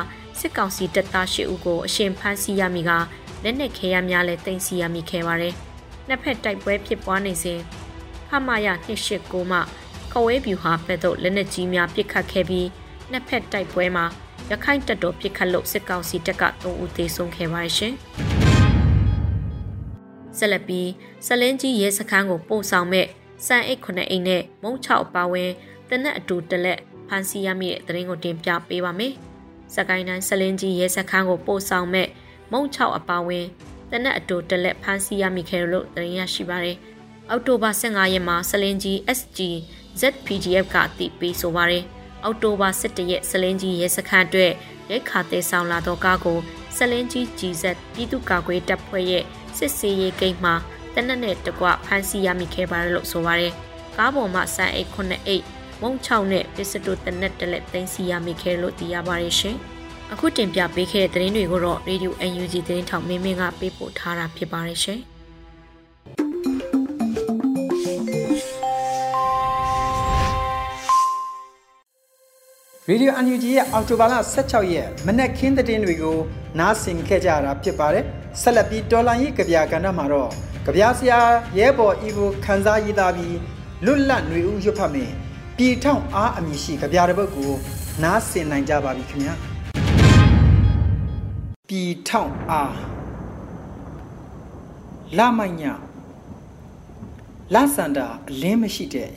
[0.41, 2.91] စစ်ကောင်စီတပ်သား၈ဦးကိုအရှင်ဖမ်းဆီးရမိက
[3.43, 5.55] လက်နက်ခဲယမ်းများလည်းတင်စီရမိခဲ့ပါတယ်။
[6.09, 7.61] နှစ်ဖက်တိုက်ပွဲဖြစ်ပွားနေစဉ်
[8.29, 9.59] ဖမရ289မှ
[10.13, 12.69] ခဝဲဗျူဟာဘက်သို့လက်နက်ကြီးများပစ်ခတ်ခဲ့ပြီး
[13.11, 14.05] နှစ်ဖက်တိုက်ပွဲမှာ
[14.51, 17.95] ရခိုင်တပ်တော်ပစ်ခတ်လို့စစ်ကောင်စီတပ်က3ဦးသေဆုံးခဲ့ပါရှင်။
[20.41, 20.89] ဆက်လက်ပြီး
[21.27, 23.07] စလင်းကြီးရဲစခန်းကိုပို့ဆောင်မဲ့
[23.47, 25.51] စံအိတ်9အိတ်နဲ့မုံ6ပါဝင်
[25.89, 26.79] တနက်အတူတလက်
[27.09, 29.13] ဖန်စီရမိတဲ့သတင်းကိုတင်ပြပေးပါမယ်။
[29.75, 32.09] စကိုင်းတိုင်းစလင်းကြီးရဲစခန်းကိုပို့ဆောင်မဲ့
[32.53, 33.47] မုံ6အပါဝင်
[33.91, 36.77] တနက်အတူတလက်ဖန်စီရမိခဲ့လို့သတင်းရရှိပါတယ်။
[37.31, 39.41] အောက်တိုဘာ15ရက်မှာစလင်းကြီး SG
[40.01, 41.85] ZPGF ကအသိပေးဆိုပါတယ်။
[42.25, 44.53] အောက်တိုဘာ17ရက်စလင်းကြီးရဲစခန်းအတွက်
[44.91, 46.39] ရဲခါတဲဆောင်လာသောကားကို
[46.77, 49.25] စလင်းကြီး GZ ပြည်သူ့ကာကွယ်တပ်ဖွဲ့ရဲ့
[49.59, 50.55] စစ်စေးရေးဂိတ်မှာ
[50.95, 53.53] တနက်နဲ့တကွဖမ်းဆီးရမိခဲ့ပါတယ်လို့ဆိုပါတယ်။
[53.97, 55.45] ကားပေါ်မှာစံအိတ်9အိတ်
[55.81, 59.57] မုံ6နဲ့ပစ္စတိုတနက်တလက်သိမ်းဆီးရမိခဲ့လို့သိရပါတယ်ရှင်။
[60.13, 65.01] အခုတင်ပြပေးခဲ့တဲ့သတင်းတွေကိုတော့ Radio UNG သတင်းထောက်မင်းမင်းကပေးပို့ထားတာဖြစ်ပါတယ်ရှင်။
[72.91, 76.19] ရေဒီယိုအန်ယူဂျီရဲ့အော်တိုဘာလ16ရက်မနက်ခင်းသတင်းတွေကို
[76.59, 78.05] နားဆင်ခဲ့ကြရတာဖြစ်ပါတယ်။
[78.41, 80.31] ဆက်လက်ပြီးတော်လိုင်းရေးကြပြကဏ္ဍမှာတော့
[80.67, 81.21] ကြပြဆရာ
[81.59, 83.37] ရဲဘော်ဤကိုခန်းစားရေးသားပြီး
[83.85, 85.11] လွတ်လပ်ຫນွေဦးရွတ်ဖတ်မယ်။
[85.57, 87.53] ပြည်ထောင်အားအမည်ရှိကြပြတစ်ပုဒ်ကို
[88.03, 89.35] နားဆင်နိုင်ကြပါပြီခင်ဗျာ။
[91.69, 92.77] ပြည်ထောင်အား
[95.19, 95.63] လာမိုင်ည
[97.55, 99.11] လာစန္ဒာအလင်းမရှိတဲ့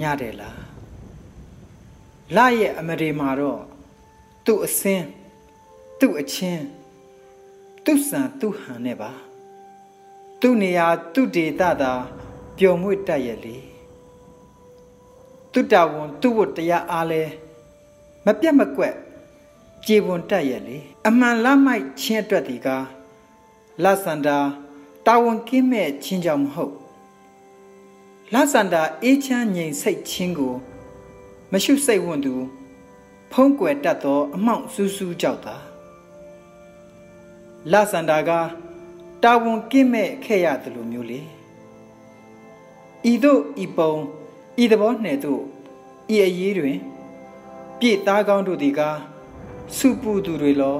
[0.00, 0.65] ညတယ်လား
[2.34, 3.62] လရဲ့အမရေမှာတော့
[4.46, 5.06] သူ့အစင်း
[6.00, 6.64] သူ့အချင်း
[7.84, 9.12] သူ့ဆန်သူ့ဟန်နဲ့ပါ
[10.40, 11.92] သူ့နေရာသူ့ဒေတာသာ
[12.58, 13.56] ပျော်မွေ့တတ်ရဲ့လေ
[15.52, 17.22] သူ့တာဝန်သူ့ဝတ်တရားအားလဲ
[18.24, 18.94] မပြတ်မကွက်
[19.86, 22.68] ကြေပွန်တတ်ရဲ့လေအမှန်လမိုက်ချင်းအတွက်ဒီက
[23.82, 24.38] လဆန္ဒာ
[25.06, 26.74] တာဝန်ကင်းမဲ့ချင်းကြောင့်မဟုတ်
[28.32, 30.54] လဆန္ဒာအေးချမ်းငြိမ်စိတ်ချင်းကို
[31.52, 32.34] မရှုစိတ်ဝွန့်သူ
[33.32, 35.56] ဖုံးကွယ်တတ်သော အမောင့်စူးစူးကြောက်တာ
[37.72, 38.30] လဆန္ဒာက
[39.22, 41.20] တာဝန်ကင်းမဲ့ခဲ့ရတယ်လို့မျိုးလေ
[43.10, 43.94] ဤတို့ဤပုံ
[44.62, 45.42] ဤသဘောနှင့်တို့
[46.14, 46.78] ဤအရေးတွင်
[47.78, 48.80] ပြည့်သားကောင်းတို့သည်က
[49.76, 50.76] စုပူသူတွေလော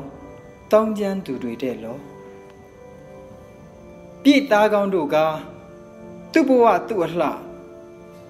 [0.72, 1.96] တောင်းကျမ်းသူတွေတဲ့လော
[4.22, 5.16] ပြည့်သားကောင်းတို့က
[6.33, 7.31] သူ့ဘဝသူ့အလှ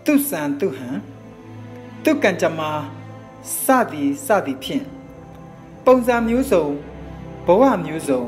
[0.05, 0.99] သူ့စံသူ့ဟန်
[2.09, 2.71] သူကံကြမ္မာ
[3.64, 4.85] စသည်စသည်ဖြင့်
[5.85, 6.66] ပုံစံမျိုးစုံ
[7.47, 8.23] ဘဝမျိုးစုံ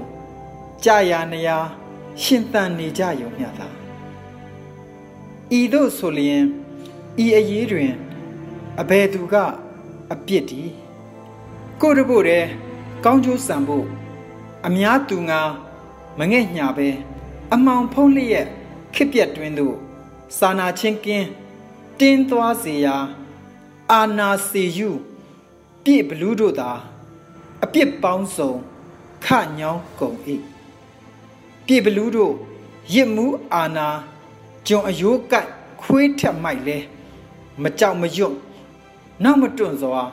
[0.85, 1.59] ကြာယာနေရာ
[2.23, 3.69] ရှင်သန်နေကြရုံမျှသာ
[5.59, 6.45] ဤသို့ဆိုလျင်
[7.25, 7.93] ဤအရေးတွင်
[8.81, 9.35] အဘယ်သူက
[10.12, 10.62] အပြစ်ဒီ
[11.81, 12.45] ကိုတဖို့တဲ့
[13.05, 13.87] ကောင်းကျိုးဆံဖို့
[14.67, 15.41] အများသူငါ
[16.19, 16.88] မငဲ့ညာပဲ
[17.53, 18.47] အမောင်ဖုံးလျက်
[18.95, 19.77] ခစ်ပြက်တွင်သို့
[20.38, 21.29] စာနာချင်းကင်း
[21.99, 22.97] တင်းသွားစေရာ
[23.92, 24.90] အာနာစေယူ
[25.85, 26.70] ပြည့်ဘလူးတို့သာ
[27.64, 28.53] အပြစ်ပေါင်းစုံ
[29.24, 29.27] ခ
[29.59, 30.18] ညောင်းကုန်၏
[31.66, 32.35] ပြည့်ဘလူးတို့
[32.94, 33.88] ရစ်မှုအာနာ
[34.66, 35.48] ဂျုံအယိုးကတ်
[35.83, 36.79] ခွေးထက်မိုက်လဲ
[37.62, 38.35] မကြောက်မရွံ့
[39.22, 40.05] နောက်မတွန့်စွာ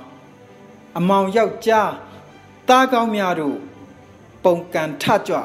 [0.97, 1.91] အမောင်ယောက်ျား
[2.67, 3.57] သားကောင်းများတို့
[4.43, 5.37] ပုံကန်ထကြွ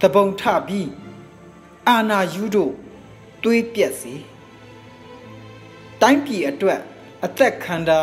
[0.00, 0.88] တပုံထပြီး
[1.88, 2.72] အာနာယူတို့
[3.42, 4.14] တွေးပြက်စီ
[6.00, 6.80] တိုင်းပြည်အတွက်
[7.26, 8.00] အသက်ခန္ဓာ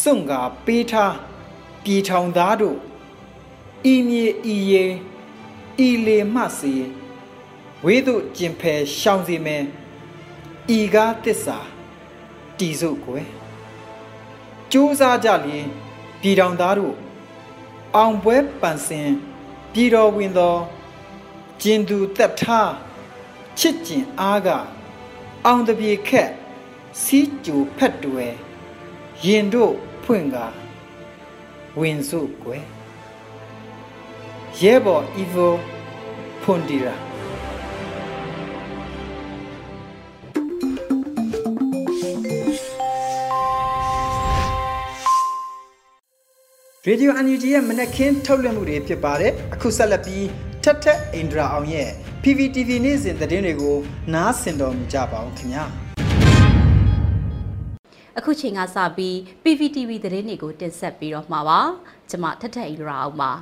[0.00, 1.14] စွန့်ကာပေးထား
[1.84, 2.78] ပြည်ထောင်သားတို့
[3.92, 4.84] ဤမြေဤရေ
[5.86, 6.74] ဤလေမှစေ
[7.84, 9.64] ဝေးသို့ကျင်ဖယ်ရှောင်စီမယ်
[10.78, 11.58] ဤကားတစ္ဆာ
[12.58, 13.26] တီစုကွယ်
[14.72, 15.66] ကြိုးစားကြလျင်
[16.20, 16.96] ပြည်ထောင်သားတို့
[17.96, 19.10] အောင်ပွဲပန်စင်
[19.72, 20.56] ပြည်တော်ဝင်သော
[21.62, 22.70] ကျင်သူတက်ထား
[23.58, 24.48] ချစ်ကျင်အားက
[25.46, 26.30] အောင်တပြေခက်
[27.02, 28.34] စီးကြိုဖက်တွယ်
[29.24, 30.36] ရင်တို့ဖွင့်က
[31.80, 32.64] ဝင်စုကွယ်
[34.60, 35.54] ရဲဘော်အီဗို
[36.42, 36.94] ဖွန်ဒီရာ
[46.86, 50.26] ရေဒီယို UNG ရဲ့မနက်ခင်းထုတ်လွှင့်မှုတွေဖြစ်ပါတယ်အခုဆက်လက်ပြီး
[50.62, 51.88] ထက်ထက်အင်ဒရာအောင်ရဲ့
[52.22, 53.76] PVTV နေ့စဉ်သတင်းတွေကို
[54.14, 55.83] နားဆင်တော်မူကြပါအောင်ခင်ဗျာ
[58.18, 61.60] အခုချိန်ကစပြီး PVTV သတင်းတွေကိုတင်ဆက်ပြီးတော့မှာပါ
[62.10, 63.32] ကျွန်မထက်ထက်အင်ဒရာအောင်ပါ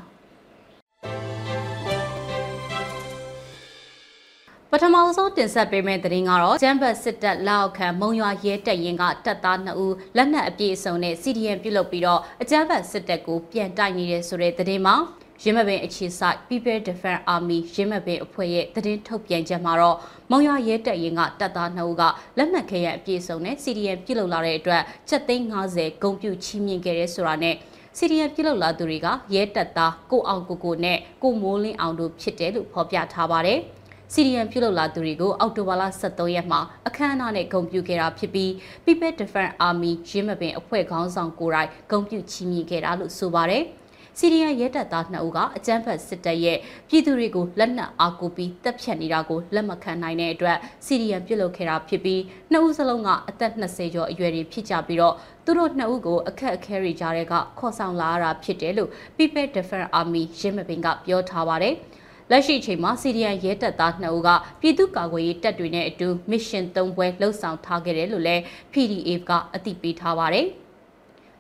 [4.71, 14.97] ပထမဆုံးတင်ဆက်ပေးမယ့်သတင်းကတော့ကျန်းဘတ်စစ်တပ်လက်အောက်ခံမုံရွာရဲတပ်ရင်းကတပ်သား2ဦးလက်နက်အပြည့်အစုံနဲ့ CDN ပြုလုပ်ပြီးတော့အကြမ်းဖက်စစ်တပ်ကိုပြန်တိုက်နေတဲ့ဆိုတဲ့သတင်းမှာ
[15.44, 19.96] ရင်းမပင်အခြေစိုက် People Defense Army ရင်းမပင်အဖွဲ့ရဲ့သတင်းထုတ်ပြန်ချက်မှာတော့
[20.31, 22.02] မုံရွာရဲတပ်ရင်းကတပ်သား2ဦးက
[22.38, 27.55] လက်နက်ခဲယံအပြည့်အစုံနဲ့ CDN ပြုလုပ်လာတဲ့အတွက်ချက်သိန်း90ဂုံပြူချီးမြှင့်ခဲ့တဲ့ဆိုတာနဲ့
[27.96, 33.59] စီရီယံပြုလုပ်လာသူတွေကရဲတပ်သားကိုအောင်ကိုကိုနဲ့ကိုမိုးလင်းအောင်တို့ဖြစ်တယ်လို့ဖော်ပြထားပါတယ်။
[34.12, 38.50] စီရီယံပြုလုပ်လာသူတွေကိုအောက်တိုဘာလ23ရက်မှာအခမ်းအနားနဲ့ဂုဏ်ပြုခဲ့တာဖြစ်ပြီး
[38.85, 43.64] People Defense Army ရင်းမပင်အဖွဲ့ခေါင်းဆောင်ကိုယ်တိုင်ဂုဏ်ပြုချီးမြှင့်ခဲ့တာလို့ဆိုပါတယ်။
[44.18, 52.20] စီရီယံရဲတပ်သား2ဦးကအကြမ်းဖက်စစ်တပ်ရဲ့ပြည်သူတွေကိုလက်နက်အားကိုပြီးတပ်ဖြတ်နေတာကိုလက်မခံနိုင်တဲ့အတွက်စီရီယံပြုတ်လုခဲ့တာဖြစ်ပြီး
[52.51, 61.75] နှစ်ဦးစလုံးကအသက်20ကျော်အရွယ်တွေဖြစ်ကြပြီးတော့သူတို့နှစ်ဦးကိုအခက်အခဲတွေကြားတဲ့ကခေါ်ဆောင်လာရတာဖြစ်တယ်လို့ People Defense Army ရင်းမပင်ကပြောထားပါတယ်။
[62.31, 64.29] လက်ရှိချိန်မှာစီရီယန်ရဲတပ်သား2ဦးက
[64.61, 70.48] ပြည်သူ့ကာကွယ်ရေးတပ်တွေနဲ့အတူမစ်ရှင်၃ပွဲလှုပ်ဆောင်ထားခဲ့တယ်လို့လည်း PDF ကအသိပေးထားပါတယ်။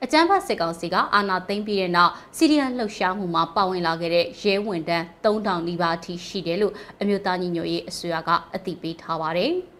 [0.04, 9.52] အကြမ်းဖက်စစ်ကောင်စီကအာဏာသိမ်းပြီးတဲ့နောက်စီရီယန်လှုပ်ရှားမှုမှာပါဝင်လာခဲ့တဲ့ရဲဝန်တန်း3000နီးပါးအထိရှိတယ်လို့အမျိုးသားညီညွတ်ရေးအစိုးရကအသိပေးထားပါတယ်။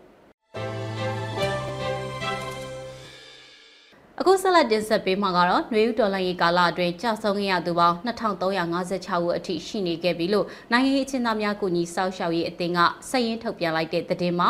[4.21, 12.81] အခုဆက်လက်တင်ဆက်ပေးမှာကတော့နှွေဦးတော်လှန်ရေးကာလအတွင်းကြာဆုံးခဲ့ရသူပေါင်း2356ဦးအထိရှိနေခဲ့ပြီလို့နိုင်ငံရေးအကျဉ်းသားများကူညီစောင့်ရှောက်ရေးအသင်းက
[13.11, 14.49] စည်ရင်းထုတ်ပြန်လိုက်တဲ့သတင်းမှာ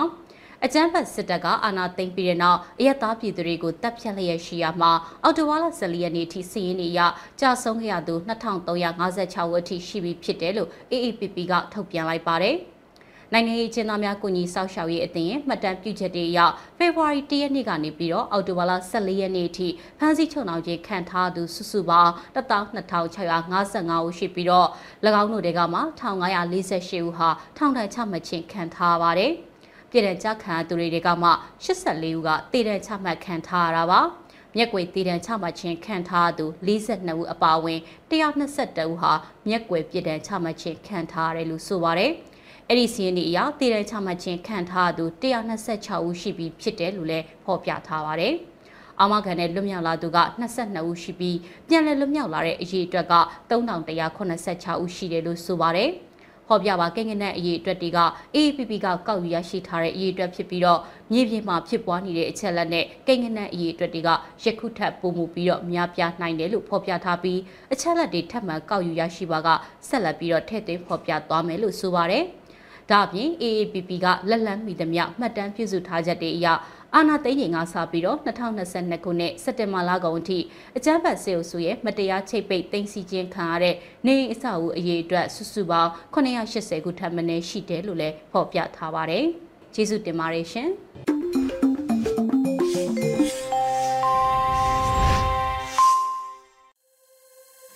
[0.65, 7.01] အကြမ်းဖက်စစ်တပ်ကအာဏာသိမ်းပြီးတဲ့နောက်အရက်သားပြည်သူတွေကိုတပ်ဖြတ်လျက်ရှိရမှာအော်တိုဝါလာ14ရက်နေ့ထိစည်ရင်းနေရ
[7.41, 12.57] ကြာဆုံးခဲ့ရသူ2356ဦးအထိရှိပြီဖြစ်တယ်လို့ AAPP ကထုတ်ပြန်လိုက်ပါတယ်။
[13.33, 16.39] နိုင်ငံရေးကျင်းသားများကုညီဆောက်ရှောက်ရေးအသင်းရဲ့မှတ်တမ်းပြုချက်တွေအရ
[16.79, 24.69] ဖေဖော်ဝါရီ၁ရက်နေ့ကနေပြီးတော့အောက်တိုဘာလ14ရက်နေ့အထိဖမ်းဆီးချုပ်နှောင်ခြင်းခံထားသူစုစုပေါင်း12655ဦးရှိပြီးတော့၎
[25.21, 29.35] င်းတို့တွေကမှ1548ဦးဟာထောင်ဒဏ်ချမှတ်ခြင်းခံထားပါတယ်။
[29.93, 31.31] ပြည်ထောင်ကြခံသူတွေတွေကမှ
[31.65, 34.01] 84ဦးကတည်တံ့ချမှတ်ခံထားရတာပါ။
[34.57, 39.13] မျက်ကွယ်တည်တံချမှတ်ခြင်းခံထားသူ42ဦးအပါအဝင်122ဦးဟာ
[39.49, 42.13] မျက်ကွယ်ပြည်တံချမှတ်ခြင်းခံထားရတယ်လို့ဆိုပါတယ်။
[42.69, 48.35] အဲ့ဒီစီးရင်ဒီအရတည်တဲ့ချမှတ်ခြင်းခံထားသူ126ဦးရှိပြီဖြစ်တယ်လို့လည်းဖော်ပြထားပါတယ်။
[49.01, 53.15] အာမခံနဲ့လွတ်မြောက်လာသူက22ဦးရှိပြီးပြန်လည်လွတ်မြောက်လာတဲ့အရေးအတွက်က
[53.51, 55.91] 3186ဦးရှိတယ်လို့ဆိုပါတယ်။
[56.53, 57.99] ဟောပြပါကိန်းကနက်အရေးအတွက်တွေက
[58.37, 60.81] AAPP ကကောက်ယူရရှိထားတဲ့အရေးအတွက်ဖြစ်ပြီးတော့
[61.13, 64.09] မြေပြင်မှာဖြစ်ပွားနေတဲ့အချက်လက်နဲ့ကိန်းကနက်အရေးအတွက်တွေက
[64.45, 67.41] ယခုထပ်ပုံမှုပြီးတော့များပြားနိုင်တယ်လို့ဖော်ပြထားပြီး
[67.73, 69.49] အချက်လက်တွေထပ်မံကောက်ယူရရှိပါက
[69.89, 72.25] ဆက်လက်ပြီးတော့ထည့်သွင်းဖော်ပြသွားမယ်လို့ဆိုပါတယ်။
[72.91, 76.49] ဒါအပြင် AAPP ကလက်လန်းမိသမျှမှတ်တမ်းပြုစုထားချက်တွေအရ
[76.97, 80.39] အာနာသိန်းချိန်ကစပြီးတော့2022ခုနှစ်စက်တင်ဘာလကုန်အထိ
[80.77, 83.75] အကြမ်းဖက်စေအုပ်စုရဲ့မတရားချိတ်ပိတ်တင်စီခြင်းခံရတဲ့
[84.07, 89.25] နေအဆောက်အဦအရေးအတွက်စုစုပေါင်း980ခုထပ်မံရှိတယ်လို့လည်းဖော်ပြထားပါတယ်။
[89.75, 90.69] ကျေးဇူးတင်ပါတယ်ရှင်။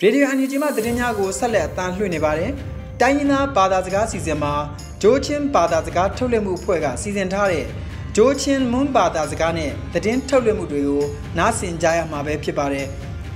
[0.01, 2.51] ရေဒီယိုအန်ယူဂျီမှသတင်းများကိုဆက်လက်အသံလွှင့်နေပါတယ်။
[3.01, 4.53] တိုင်းရင်းသားဘာသာစကားစီစဉ်မှာ
[5.01, 7.65] ဂျိုးချင်းဘာသာစကားထုတ်လွှင့်မှုအဖွဲ့ကစီစဉ်ထားတဲ့
[8.19, 11.03] ဂျိုးချင်းမွန်းဘာသာစကားနဲ့သတင်းထုတ်လွှင့်မှုတွေကို
[11.37, 12.87] နားဆင်ကြရမှာပဲဖြစ်ပါတယ်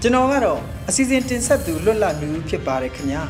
[0.02, 3.22] ကျွန်တော်ကတော့အစီအစဉ်တင်ဆက်သူလွတ်လပ်လူဖြစ်ပါတယ်ခင်ဗျာ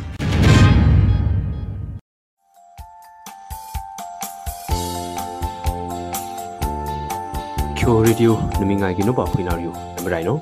[7.78, 10.38] ချိုရီဒီယိုနမငိုင်ကနိုပါဖွေနာရီယိုနမရိုင်နို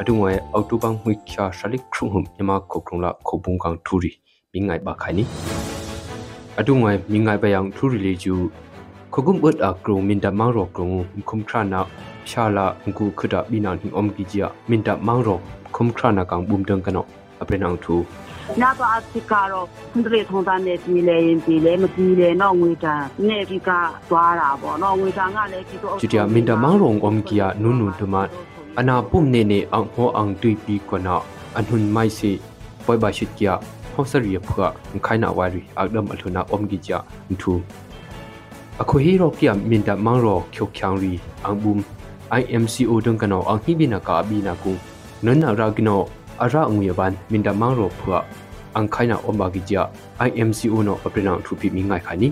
[0.00, 4.10] အတူငွေအော်တိုဘန်မွိချာရှလိခရုဟုံမြမခုခုံလာခုပုံကန်ထူရီ
[4.52, 5.24] မိငိုင်ပါခိုင်နီ
[6.58, 8.36] အတုငွေမိငိုင်ပယံထူရီလီကျူ
[9.14, 10.88] ခကုမ်ဘတ်အကရုမင်တမောင်ရောကရုံ
[11.28, 11.80] ခုမ်ခရနာ
[12.28, 15.38] ဖြာလာငကူခဒဘီနန်ဟင်အုံကီဂျီယာမင်တမောင်ရော
[15.76, 17.04] ခုမ်ခရနာကောင်ဘုံတန်ကနော
[17.42, 17.96] အပရနန်ထူ
[18.62, 23.70] နာတော့အစစ်ကတော့ဟွန်းတရေထုံးသားနဲ့ပြည်လဲရင်ပြည်လဲမပြည်လဲတော့ငွေတန်နဲ့ဒီက
[24.10, 28.14] သွားတာပေါ့နော်ငွေတန်ကလည်းဒီတော့ဂျီတယာမင်တမောင်ရောအုံကီယာနုနုတမ
[28.78, 31.16] အနာပုံနေနေအောင်ဟောအောင်တွေ့ပြီးကနာ
[31.58, 32.32] အနှွန်မိုက်စီ
[32.84, 33.54] ပွိုင်ပါရှိကီယာ
[33.94, 34.66] ဟောစရီဖွာ
[35.06, 36.98] ခိုင်နာဝါရီအဒမ်အထုနာအုံဂီဂျာ
[37.40, 37.52] ထူ
[38.80, 41.12] အခုဟီရိုကီယမင်တမောင်ရောခိုချောင်ရီ
[41.44, 41.76] အန်ဘုံ
[42.40, 44.72] IMCO ဒုံကနောအဟိဘိနာကာဘိနာကု
[45.24, 46.00] နနရာကနော
[46.42, 48.18] အရာငွေဘန်မင်တမောင်ရောဖွာ
[48.74, 49.82] အန်ခိုင်နာအုံဘာဂီဂျာ
[50.28, 52.28] IMCO နောအပရနောထူပိမိငိုင်ခါနီ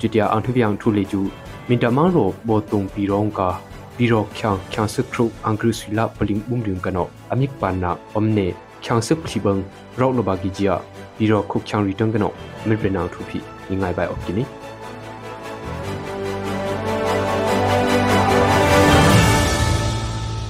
[0.00, 1.20] ဂျူတယာအန်ထူပြန်ထူလေကျူ
[1.68, 3.48] မင်တမောင်ရောဘောတုံပီရောင်ကာ
[3.96, 8.46] ပီရောချောင်ချောင်စခရုအန်ဂရုစီလာပလင်ဘုံဒုံကနောအမိကပန်နာအုံနေ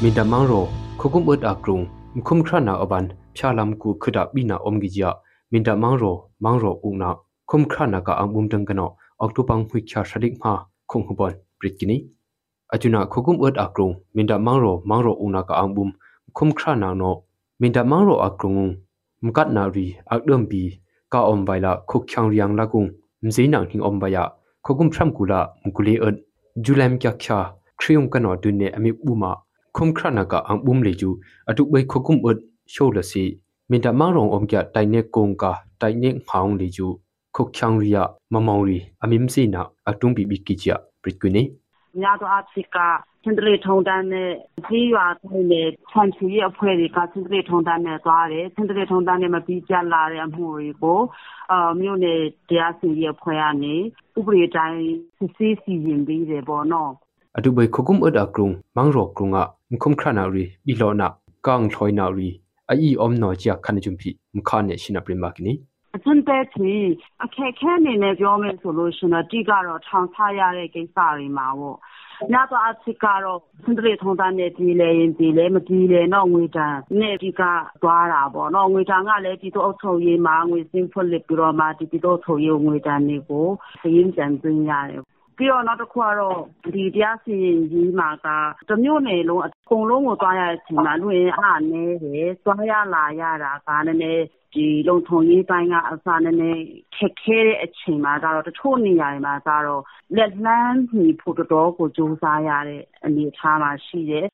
[0.04, 0.12] kyang sik phi bang rok lo ba gi jia bi ro khuk kyang return kano
[0.12, 1.28] mi bre nang thu phi ni ngai bai ok kini min da mang ro khokum
[1.28, 5.10] ut akrung mkhum khra na aban phya lam ku khuda bi na om gi jia
[5.50, 7.14] min da mang ro mang ro u na
[7.46, 8.86] khum khra na ka ang bum tang kano
[9.18, 10.52] ok tu pang hui kya shadik ma
[10.86, 11.96] khung hubon brit kini
[12.74, 15.90] achuna khokum ut akrung min da mang ro mang ro u na ka ang bum
[16.34, 17.22] khum khra na no
[17.60, 18.76] min da mang ro akrung
[19.22, 20.62] mkat na ri ak dum bi
[21.10, 22.30] ka om bai la khuk khyang
[29.74, 30.14] riang la kung mzei nang hing om baya khokum thram kula mkule ot julam kya
[30.14, 31.64] kya khriung kano dunne ami buma khum khra na ka ang bum le ju atu
[31.72, 35.36] bai khokum ot show la si min da mang rong om kya tai ne kong
[35.36, 36.98] ka tai ne nghaung le ju
[37.32, 41.28] khuk khyang ria mamong ri amim si na atung bi bi ki cha prit ku
[41.28, 41.42] ne
[42.00, 42.78] များသောအားဖြင့်က
[43.24, 44.30] စင်တလေးထုံတန်းနဲ့
[44.66, 51.00] ဈေးရွာတိုင်းနဲ့ခြံချီရဲ့အဖွဲ့တွေကစင်တလေးထုံတန်းနဲ့သွားတယ်စင်တလေးထုံတန်းနဲ့မပြီးကြလာတဲ့အမှုတွေကို
[51.52, 53.74] အာမြို့နယ်တရားစီရင်အဖွဲ့ကနေ
[54.18, 54.82] ဥပဒေတိုင်း
[55.18, 56.92] စစ်ဆေးစီရင်ပြီးတယ်ပေါ့နော်
[57.36, 61.06] atu bai khokum od akrung mangrok krunga mkhum khrana ri bilona
[61.46, 62.28] kang thloina ri
[62.72, 65.54] ai om no chia khan jumpi mkha ne shina prima kini
[65.96, 66.72] အကျဉ်းတဲ့ချီ
[67.24, 71.76] အခက်ခဲအနေနဲ့ပြောမယ်ဆိုလို့ရှင်တော့တိကတော့ထောင်ချရတဲ့ကိစ္စတွေမှာပေါ့
[72.32, 77.42] ညတော့အချစ်ကတော့စင်တရီထုံတန်းနဲ့ဒီလေရင်ဒီလေမဒီလေတော့ငွေတန်နဲ့ဒီက
[77.82, 83.46] သွားတာပေါ့နော်ငွေတန်ကလည်းဒီတော့အုပ်ချုပ်ရေးမှာငွေစင်းဖွင့်လက်ပြီးတော့မှဒီဒီတော့ထုတ်ရေးငွေတန်တွေကို
[83.80, 85.02] စရင်းကြံသွင်းရတယ်
[85.36, 86.38] ပြီးတော့နောက်တစ်ခုကတော့
[86.74, 88.26] ဒီတရားစီရင်ကြီးမှာက
[88.68, 96.62] တမျိုးနယ်လုံးအကုန်လုံးကိုသွားရတဲ့အချိန်မှာလူရင်းအားနည်းတယ်သွားရလာရတာကနည်းနည်းဒီလုံထုံရေးပိုင်းကအစားနည်းနည်း
[96.96, 99.82] ခက်ခဲတဲ့အချိန်မှာကျတော့တချို့နေရာတွေမှာကျတော့
[100.16, 104.26] လက်လန်းညီဖို့တော်တော်ကိုစူးစမ်းရတဲ့အနေအထားမှာရှိတယ်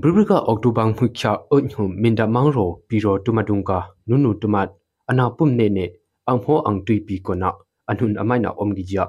[0.00, 4.68] bribrika oktobang hukya onhum min da mangro biro tumadungka nunu tumat
[5.08, 5.86] ana pum ne ne
[6.26, 7.50] ang ho ang tui pi kona
[7.90, 9.04] anhun amaina om gi ja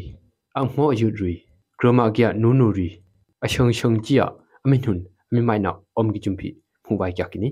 [0.54, 1.34] ang mo yu ri
[1.78, 2.88] kroma kya nunu ri
[3.44, 4.26] ashang shang chia
[4.64, 4.98] amin hun
[5.32, 6.48] mi mai na om gi jum phi
[6.88, 7.50] hu bai kya kini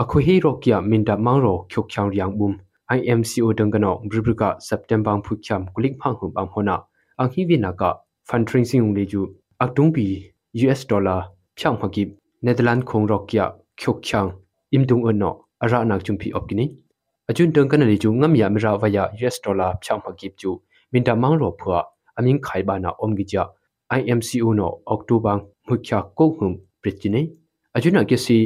[0.00, 2.54] akho hi ro kya minda mang ro khyok khyang riang bum
[2.90, 6.76] IMCO dangano bribrika September phukyam kulik phang hum bang hona
[7.18, 7.90] ang hi vina ka
[8.28, 9.22] fundraising le ju
[9.64, 10.06] aktung bi
[10.54, 11.20] US dollar
[11.56, 12.04] phyang phagi
[12.42, 13.44] Netherlands khong rok kya
[13.80, 14.30] khyok khyang
[14.70, 16.66] imdung ono ara nak chumpi opkini
[17.26, 20.50] ajun dangkan le ju ngam ya mira vaya US dollar phyang phagi ju
[20.92, 21.78] minta mang ro phwa
[22.18, 23.44] aming khai ba na om gi ja
[23.90, 25.36] IMCO no October
[25.68, 27.20] mukhya ko hum pritine
[27.74, 28.36] ajuna ke si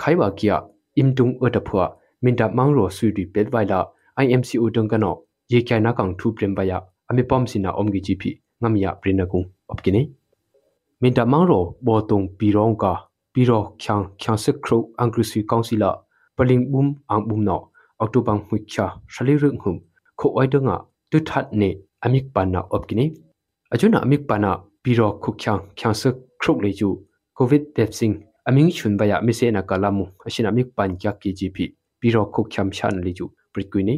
[0.00, 0.56] khai ba kya
[1.00, 1.84] imdung ota phwa
[2.22, 3.78] minta mangro sui ri pet vaila
[4.24, 5.10] IMCO dongkano
[5.52, 6.78] ye kya na kang thu prem baya
[7.10, 8.22] ami pom sina omgi gp
[8.60, 10.02] ngamya prinakung opkini
[11.00, 12.92] minta mangro bo tung pirong ka
[13.34, 15.90] piro khyang khyang se khro angri sui councila
[16.36, 17.58] paling bum ang bum no
[18.02, 19.76] octobang huikya shali rung hum
[20.18, 20.76] kho oi donga
[21.10, 21.68] tu that ne
[22.04, 23.06] amik pana opkini
[23.72, 24.50] ajuna amik pana
[24.82, 26.88] piro khu khyang khyang se khro le ju
[27.36, 28.14] covid vaccine
[28.48, 31.58] aming chun baya mise na kalamu asina amik pan kya ki gp
[32.00, 33.94] biro khu khyam shan le ju pritkuini